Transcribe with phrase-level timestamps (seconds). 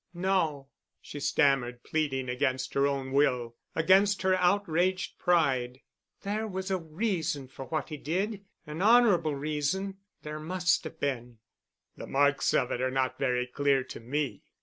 [0.15, 0.69] "No,"
[0.99, 5.81] she stammered, pleading against her own will, against her outraged pride.
[6.21, 9.99] "There was a reason for what he did—an honorable reason.
[10.23, 11.37] There must have been."
[11.97, 14.41] "The marks of it are not very clear to me.